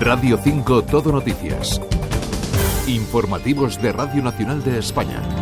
Radio 0.00 0.38
5 0.42 0.84
Todo 0.84 1.12
Noticias. 1.12 1.78
Informativos 2.86 3.80
de 3.82 3.92
Radio 3.92 4.22
Nacional 4.22 4.64
de 4.64 4.78
España. 4.78 5.39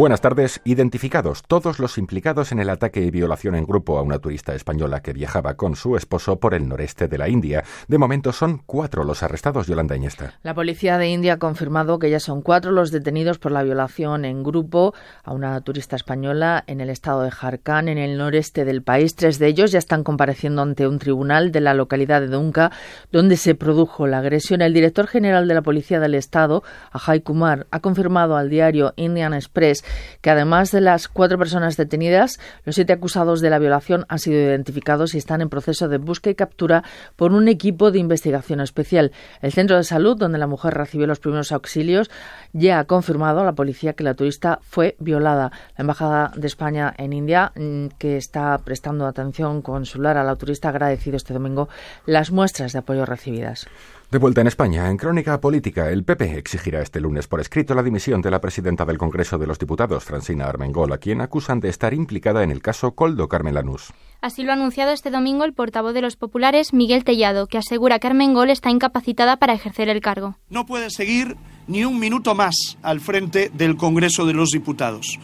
Buenas 0.00 0.22
tardes. 0.22 0.62
Identificados 0.64 1.42
todos 1.46 1.78
los 1.78 1.98
implicados 1.98 2.52
en 2.52 2.58
el 2.58 2.70
ataque 2.70 3.02
y 3.02 3.10
violación 3.10 3.54
en 3.54 3.66
grupo 3.66 3.98
a 3.98 4.02
una 4.02 4.18
turista 4.18 4.54
española 4.54 5.02
que 5.02 5.12
viajaba 5.12 5.58
con 5.58 5.76
su 5.76 5.94
esposo 5.94 6.40
por 6.40 6.54
el 6.54 6.66
noreste 6.66 7.06
de 7.06 7.18
la 7.18 7.28
India. 7.28 7.64
De 7.86 7.98
momento 7.98 8.32
son 8.32 8.62
cuatro 8.64 9.04
los 9.04 9.22
arrestados, 9.22 9.66
Yolanda 9.66 9.94
Iñesta. 9.94 10.38
La 10.42 10.54
policía 10.54 10.96
de 10.96 11.10
India 11.10 11.34
ha 11.34 11.38
confirmado 11.38 11.98
que 11.98 12.08
ya 12.08 12.18
son 12.18 12.40
cuatro 12.40 12.72
los 12.72 12.92
detenidos 12.92 13.38
por 13.38 13.52
la 13.52 13.62
violación 13.62 14.24
en 14.24 14.42
grupo 14.42 14.94
a 15.22 15.34
una 15.34 15.60
turista 15.60 15.96
española 15.96 16.64
en 16.66 16.80
el 16.80 16.88
estado 16.88 17.20
de 17.20 17.30
Jharkhand, 17.30 17.90
en 17.90 17.98
el 17.98 18.16
noreste 18.16 18.64
del 18.64 18.82
país. 18.82 19.14
Tres 19.14 19.38
de 19.38 19.48
ellos 19.48 19.70
ya 19.70 19.78
están 19.78 20.02
compareciendo 20.02 20.62
ante 20.62 20.88
un 20.88 20.98
tribunal 20.98 21.52
de 21.52 21.60
la 21.60 21.74
localidad 21.74 22.22
de 22.22 22.28
Dunka, 22.28 22.72
donde 23.12 23.36
se 23.36 23.54
produjo 23.54 24.06
la 24.06 24.20
agresión. 24.20 24.62
El 24.62 24.72
director 24.72 25.06
general 25.08 25.46
de 25.46 25.52
la 25.52 25.60
policía 25.60 26.00
del 26.00 26.14
estado, 26.14 26.62
Ajay 26.90 27.20
Kumar, 27.20 27.66
ha 27.70 27.80
confirmado 27.80 28.38
al 28.38 28.48
diario 28.48 28.94
Indian 28.96 29.34
Express 29.34 29.84
que 30.20 30.30
además 30.30 30.70
de 30.70 30.80
las 30.80 31.08
cuatro 31.08 31.38
personas 31.38 31.76
detenidas, 31.76 32.38
los 32.64 32.74
siete 32.74 32.92
acusados 32.92 33.40
de 33.40 33.50
la 33.50 33.58
violación 33.58 34.04
han 34.08 34.18
sido 34.18 34.38
identificados 34.38 35.14
y 35.14 35.18
están 35.18 35.40
en 35.40 35.48
proceso 35.48 35.88
de 35.88 35.98
búsqueda 35.98 36.32
y 36.32 36.34
captura 36.34 36.84
por 37.16 37.32
un 37.32 37.48
equipo 37.48 37.90
de 37.90 37.98
investigación 37.98 38.60
especial. 38.60 39.12
El 39.40 39.52
centro 39.52 39.76
de 39.76 39.84
salud, 39.84 40.16
donde 40.16 40.38
la 40.38 40.46
mujer 40.46 40.74
recibió 40.74 41.06
los 41.06 41.20
primeros 41.20 41.52
auxilios, 41.52 42.10
ya 42.52 42.78
ha 42.78 42.84
confirmado 42.84 43.40
a 43.40 43.44
la 43.44 43.52
policía 43.52 43.94
que 43.94 44.04
la 44.04 44.14
turista 44.14 44.60
fue 44.62 44.96
violada. 44.98 45.52
La 45.76 45.82
Embajada 45.82 46.32
de 46.36 46.46
España 46.46 46.94
en 46.96 47.12
India, 47.12 47.52
mm, 47.54 47.86
que 47.98 48.16
está 48.16 48.56
prestando 48.58 49.06
atención 49.06 49.62
consular 49.62 50.16
a 50.16 50.24
la 50.24 50.36
turista, 50.36 50.68
ha 50.68 50.70
agradecido 50.70 51.16
este 51.16 51.34
domingo 51.34 51.68
las 52.06 52.30
muestras 52.30 52.72
de 52.72 52.80
apoyo 52.80 53.06
recibidas. 53.06 53.66
De 54.10 54.18
vuelta 54.18 54.40
en 54.40 54.48
España, 54.48 54.90
en 54.90 54.96
Crónica 54.96 55.40
Política, 55.40 55.88
el 55.88 56.02
PP 56.02 56.36
exigirá 56.36 56.82
este 56.82 56.98
lunes 56.98 57.28
por 57.28 57.40
escrito 57.40 57.76
la 57.76 57.82
dimisión 57.84 58.20
de 58.20 58.32
la 58.32 58.40
presidenta 58.40 58.84
del 58.84 58.98
Congreso 58.98 59.38
de 59.38 59.46
los 59.46 59.60
Diputados, 59.60 60.02
Francina 60.02 60.46
Armengol, 60.46 60.92
a 60.92 60.98
quien 60.98 61.20
acusan 61.20 61.60
de 61.60 61.68
estar 61.68 61.94
implicada 61.94 62.42
en 62.42 62.50
el 62.50 62.60
caso 62.60 62.96
Coldo 62.96 63.28
Carmen 63.28 63.54
Lanús. 63.54 63.92
Así 64.20 64.42
lo 64.42 64.50
ha 64.50 64.54
anunciado 64.54 64.90
este 64.90 65.12
domingo 65.12 65.44
el 65.44 65.52
portavoz 65.52 65.94
de 65.94 66.00
los 66.00 66.16
populares, 66.16 66.72
Miguel 66.72 67.04
Tellado, 67.04 67.46
que 67.46 67.58
asegura 67.58 68.00
que 68.00 68.08
Armengol 68.08 68.50
está 68.50 68.68
incapacitada 68.68 69.36
para 69.36 69.52
ejercer 69.52 69.88
el 69.88 70.00
cargo. 70.00 70.34
No 70.48 70.66
puede 70.66 70.90
seguir 70.90 71.36
ni 71.68 71.84
un 71.84 72.00
minuto 72.00 72.34
más 72.34 72.56
al 72.82 72.98
frente 72.98 73.52
del 73.54 73.76
Congreso 73.76 74.26
de 74.26 74.34
los 74.34 74.50
Diputados. 74.50 75.20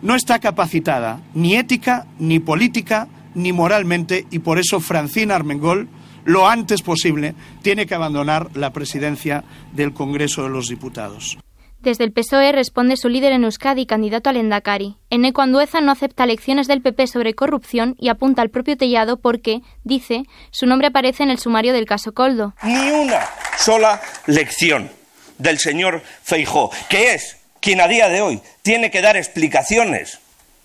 No 0.00 0.14
está 0.14 0.38
capacitada 0.38 1.20
ni 1.34 1.56
ética, 1.56 2.06
ni 2.18 2.38
política, 2.38 3.08
ni 3.34 3.52
moralmente, 3.52 4.26
y 4.30 4.38
por 4.38 4.58
eso 4.58 4.80
Francina 4.80 5.34
Armengol 5.34 5.90
lo 6.24 6.48
antes 6.48 6.82
posible, 6.82 7.34
tiene 7.62 7.86
que 7.86 7.94
abandonar 7.94 8.48
la 8.54 8.72
presidencia 8.72 9.44
del 9.72 9.92
Congreso 9.92 10.42
de 10.42 10.50
los 10.50 10.68
Diputados. 10.68 11.38
Desde 11.82 12.04
el 12.04 12.12
PSOE 12.12 12.52
responde 12.52 12.96
su 12.96 13.08
líder 13.08 13.32
en 13.32 13.42
Euskadi, 13.42 13.86
candidato 13.86 14.30
al 14.30 14.36
Endacari. 14.36 14.98
Eneco 15.10 15.42
Andueza 15.42 15.80
no 15.80 15.90
acepta 15.90 16.26
lecciones 16.26 16.68
del 16.68 16.80
PP 16.80 17.08
sobre 17.08 17.34
corrupción 17.34 17.96
y 17.98 18.08
apunta 18.08 18.40
al 18.40 18.50
propio 18.50 18.76
Tellado 18.76 19.16
porque, 19.16 19.62
dice, 19.82 20.22
su 20.52 20.66
nombre 20.66 20.88
aparece 20.88 21.24
en 21.24 21.30
el 21.30 21.38
sumario 21.38 21.72
del 21.72 21.86
caso 21.86 22.12
Coldo. 22.12 22.54
Ni 22.62 22.90
una 22.92 23.26
sola 23.58 24.00
lección 24.26 24.90
del 25.38 25.58
señor 25.58 26.02
Feijó, 26.22 26.70
que 26.88 27.14
es 27.14 27.38
quien 27.58 27.80
a 27.80 27.88
día 27.88 28.08
de 28.08 28.20
hoy 28.20 28.40
tiene 28.62 28.92
que 28.92 29.02
dar 29.02 29.16
explicaciones 29.16 30.20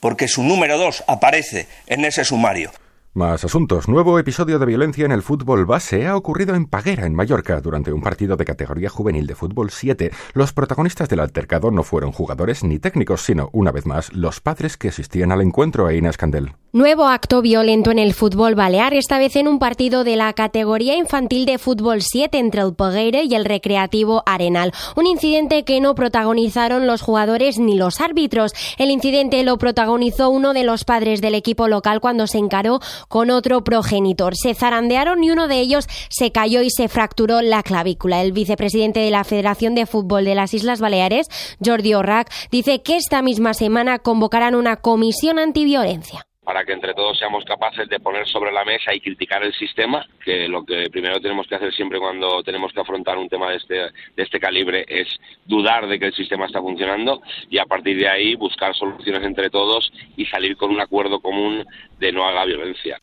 porque 0.00 0.28
su 0.28 0.42
número 0.42 0.76
dos 0.76 1.04
aparece 1.06 1.68
en 1.86 2.04
ese 2.04 2.24
sumario. 2.24 2.70
Más 3.14 3.42
asuntos. 3.42 3.88
Nuevo 3.88 4.18
episodio 4.18 4.58
de 4.58 4.66
violencia 4.66 5.04
en 5.04 5.12
el 5.12 5.22
fútbol 5.22 5.64
base 5.64 6.06
ha 6.06 6.14
ocurrido 6.14 6.54
en 6.54 6.66
Paguera, 6.66 7.06
en 7.06 7.14
Mallorca, 7.14 7.60
durante 7.60 7.90
un 7.90 8.02
partido 8.02 8.36
de 8.36 8.44
categoría 8.44 8.90
juvenil 8.90 9.26
de 9.26 9.34
fútbol 9.34 9.70
7. 9.70 10.12
Los 10.34 10.52
protagonistas 10.52 11.08
del 11.08 11.20
altercado 11.20 11.70
no 11.70 11.82
fueron 11.82 12.12
jugadores 12.12 12.62
ni 12.62 12.78
técnicos, 12.78 13.22
sino, 13.22 13.48
una 13.52 13.72
vez 13.72 13.86
más, 13.86 14.12
los 14.12 14.40
padres 14.40 14.76
que 14.76 14.88
asistían 14.88 15.32
al 15.32 15.40
encuentro 15.40 15.86
a 15.86 15.94
Inés 15.94 16.18
Candel. 16.18 16.52
Nuevo 16.70 17.06
acto 17.06 17.40
violento 17.40 17.90
en 17.90 17.98
el 17.98 18.12
fútbol 18.12 18.54
balear, 18.54 18.92
esta 18.92 19.18
vez 19.18 19.36
en 19.36 19.48
un 19.48 19.58
partido 19.58 20.04
de 20.04 20.16
la 20.16 20.30
categoría 20.34 20.96
infantil 20.96 21.46
de 21.46 21.56
fútbol 21.56 22.02
7 22.02 22.36
entre 22.36 22.60
el 22.60 22.74
Paguera 22.74 23.22
y 23.22 23.34
el 23.34 23.46
Recreativo 23.46 24.22
Arenal. 24.26 24.74
Un 24.94 25.06
incidente 25.06 25.64
que 25.64 25.80
no 25.80 25.94
protagonizaron 25.94 26.86
los 26.86 27.00
jugadores 27.00 27.58
ni 27.58 27.78
los 27.78 28.02
árbitros. 28.02 28.52
El 28.76 28.90
incidente 28.90 29.42
lo 29.44 29.56
protagonizó 29.56 30.28
uno 30.28 30.52
de 30.52 30.64
los 30.64 30.84
padres 30.84 31.22
del 31.22 31.36
equipo 31.36 31.68
local 31.68 32.02
cuando 32.02 32.26
se 32.26 32.36
encaró 32.36 32.80
con 33.08 33.30
otro 33.30 33.64
progenitor. 33.64 34.36
Se 34.36 34.52
zarandearon 34.52 35.24
y 35.24 35.30
uno 35.30 35.48
de 35.48 35.60
ellos 35.60 35.86
se 36.10 36.32
cayó 36.32 36.60
y 36.60 36.68
se 36.68 36.88
fracturó 36.88 37.40
la 37.40 37.62
clavícula. 37.62 38.20
El 38.20 38.32
vicepresidente 38.32 39.00
de 39.00 39.10
la 39.10 39.24
Federación 39.24 39.74
de 39.74 39.86
Fútbol 39.86 40.26
de 40.26 40.34
las 40.34 40.52
Islas 40.52 40.82
Baleares, 40.82 41.28
Jordi 41.64 41.94
Orrac, 41.94 42.30
dice 42.50 42.82
que 42.82 42.98
esta 42.98 43.22
misma 43.22 43.54
semana 43.54 44.00
convocarán 44.00 44.54
una 44.54 44.76
comisión 44.76 45.38
antiviolencia 45.38 46.27
para 46.48 46.64
que 46.64 46.72
entre 46.72 46.94
todos 46.94 47.18
seamos 47.18 47.44
capaces 47.44 47.86
de 47.90 48.00
poner 48.00 48.26
sobre 48.26 48.50
la 48.50 48.64
mesa 48.64 48.94
y 48.94 49.00
criticar 49.00 49.44
el 49.44 49.52
sistema, 49.52 50.06
que 50.24 50.48
lo 50.48 50.64
que 50.64 50.88
primero 50.90 51.20
tenemos 51.20 51.46
que 51.46 51.56
hacer 51.56 51.74
siempre 51.74 51.98
cuando 51.98 52.42
tenemos 52.42 52.72
que 52.72 52.80
afrontar 52.80 53.18
un 53.18 53.28
tema 53.28 53.50
de 53.50 53.58
este, 53.58 53.74
de 53.74 54.22
este 54.22 54.40
calibre 54.40 54.82
es 54.88 55.08
dudar 55.44 55.86
de 55.86 55.98
que 55.98 56.06
el 56.06 56.14
sistema 56.14 56.46
está 56.46 56.62
funcionando 56.62 57.20
y 57.50 57.58
a 57.58 57.66
partir 57.66 57.98
de 57.98 58.08
ahí 58.08 58.34
buscar 58.34 58.74
soluciones 58.74 59.24
entre 59.24 59.50
todos 59.50 59.92
y 60.16 60.24
salir 60.24 60.56
con 60.56 60.70
un 60.70 60.80
acuerdo 60.80 61.20
común 61.20 61.66
de 61.98 62.12
no 62.12 62.26
haga 62.26 62.46
violencia. 62.46 62.98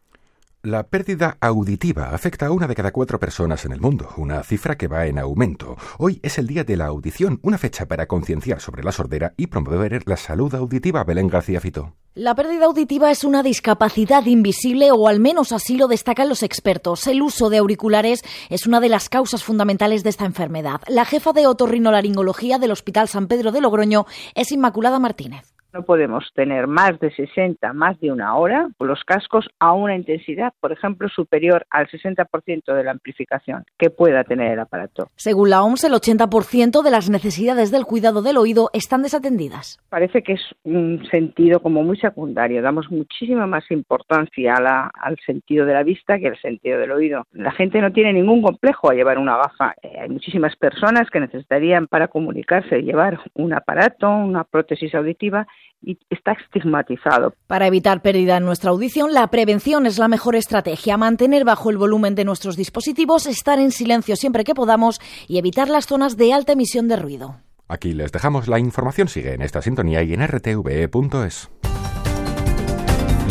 La 0.65 0.81
pérdida 0.81 1.37
auditiva 1.41 2.09
afecta 2.09 2.47
a 2.47 2.51
una 2.51 2.65
de 2.65 2.73
cada 2.73 2.91
cuatro 2.91 3.19
personas 3.19 3.65
en 3.65 3.71
el 3.71 3.79
mundo, 3.79 4.09
una 4.17 4.41
cifra 4.41 4.75
que 4.75 4.87
va 4.87 5.05
en 5.05 5.19
aumento. 5.19 5.77
Hoy 5.99 6.19
es 6.23 6.39
el 6.39 6.47
Día 6.47 6.63
de 6.63 6.75
la 6.75 6.87
Audición, 6.87 7.39
una 7.43 7.59
fecha 7.59 7.85
para 7.85 8.07
concienciar 8.07 8.59
sobre 8.59 8.81
la 8.81 8.91
sordera 8.91 9.35
y 9.37 9.45
promover 9.45 10.01
la 10.07 10.17
salud 10.17 10.55
auditiva. 10.55 11.03
Belén 11.03 11.27
García 11.27 11.61
Fito. 11.61 11.93
La 12.15 12.33
pérdida 12.33 12.65
auditiva 12.65 13.11
es 13.11 13.23
una 13.23 13.43
discapacidad 13.43 14.25
invisible 14.25 14.89
o 14.91 15.07
al 15.07 15.19
menos 15.19 15.51
así 15.51 15.77
lo 15.77 15.87
destacan 15.87 16.29
los 16.29 16.41
expertos. 16.41 17.05
El 17.05 17.21
uso 17.21 17.51
de 17.51 17.57
auriculares 17.57 18.23
es 18.49 18.65
una 18.65 18.79
de 18.79 18.89
las 18.89 19.07
causas 19.07 19.43
fundamentales 19.43 20.03
de 20.03 20.09
esta 20.09 20.25
enfermedad. 20.25 20.81
La 20.87 21.05
jefa 21.05 21.31
de 21.31 21.45
otorrinolaringología 21.45 22.57
del 22.57 22.71
Hospital 22.71 23.07
San 23.07 23.27
Pedro 23.27 23.51
de 23.51 23.61
Logroño 23.61 24.07
es 24.33 24.51
Inmaculada 24.51 24.97
Martínez. 24.97 25.54
No 25.75 25.83
podemos 25.83 26.31
tener 26.33 26.67
más 26.67 26.97
de 27.01 27.11
60, 27.11 27.73
más 27.73 27.99
de 27.99 28.09
una 28.09 28.37
hora, 28.37 28.69
los 28.79 29.03
cascos 29.03 29.49
a 29.59 29.73
una 29.73 29.93
intensidad, 29.93 30.53
por 30.61 30.71
ejemplo, 30.71 31.09
superior 31.09 31.67
al 31.69 31.89
60% 31.89 32.73
de 32.73 32.81
la 32.81 32.91
amplificación 32.91 33.65
que 33.77 33.89
pueda 33.89 34.23
tener 34.23 34.53
el 34.53 34.59
aparato. 34.61 35.09
Según 35.17 35.49
la 35.49 35.61
OMS, 35.63 35.83
el 35.83 35.91
80% 35.91 36.81
de 36.81 36.91
las 36.91 37.09
necesidades 37.09 37.71
del 37.71 37.83
cuidado 37.83 38.21
del 38.21 38.37
oído 38.37 38.69
están 38.71 39.01
desatendidas. 39.01 39.77
Parece 39.89 40.23
que 40.23 40.33
es 40.33 40.41
un 40.63 41.05
sentido 41.11 41.59
como 41.59 41.83
muy 41.83 41.97
secundario. 41.97 42.61
Damos 42.61 42.89
muchísima 42.89 43.45
más 43.45 43.69
importancia 43.69 44.53
al 44.55 45.17
sentido 45.25 45.65
de 45.65 45.73
la 45.73 45.83
vista 45.83 46.19
que 46.19 46.29
al 46.29 46.39
sentido 46.39 46.79
del 46.79 46.91
oído. 46.91 47.27
La 47.33 47.51
gente 47.51 47.81
no 47.81 47.91
tiene 47.91 48.13
ningún 48.13 48.41
complejo 48.41 48.89
a 48.89 48.93
llevar 48.93 49.17
una 49.17 49.35
gafa. 49.35 49.75
Eh, 49.81 49.99
hay 49.99 50.07
muchísimas 50.07 50.55
personas 50.55 51.09
que 51.09 51.19
necesitarían 51.19 51.87
para 51.87 52.07
comunicarse 52.07 52.81
llevar 52.81 53.19
un 53.33 53.51
aparato, 53.51 54.09
una 54.09 54.45
prótesis 54.45 54.95
auditiva 54.95 55.45
y 55.81 55.97
está 56.09 56.33
estigmatizado. 56.33 57.33
Para 57.47 57.67
evitar 57.67 58.01
pérdida 58.01 58.37
en 58.37 58.45
nuestra 58.45 58.71
audición, 58.71 59.13
la 59.13 59.27
prevención 59.27 59.85
es 59.85 59.99
la 59.99 60.07
mejor 60.07 60.35
estrategia. 60.35 60.97
Mantener 60.97 61.45
bajo 61.45 61.69
el 61.69 61.77
volumen 61.77 62.15
de 62.15 62.25
nuestros 62.25 62.57
dispositivos, 62.57 63.27
estar 63.27 63.59
en 63.59 63.71
silencio 63.71 64.15
siempre 64.15 64.43
que 64.43 64.55
podamos 64.55 64.99
y 65.27 65.37
evitar 65.37 65.69
las 65.69 65.85
zonas 65.85 66.17
de 66.17 66.33
alta 66.33 66.53
emisión 66.53 66.87
de 66.87 66.95
ruido. 66.95 67.37
Aquí 67.67 67.93
les 67.93 68.11
dejamos 68.11 68.47
la 68.47 68.59
información. 68.59 69.07
Sigue 69.07 69.33
en 69.33 69.41
esta 69.41 69.61
sintonía 69.61 70.03
y 70.03 70.13
en 70.13 70.27
rtve.es. 70.27 71.49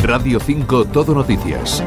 Radio 0.03 0.41
5 0.41 0.87
Todo 0.87 1.15
Noticias. 1.15 1.83